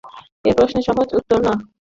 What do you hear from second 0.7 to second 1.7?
সহজ উত্তর, না।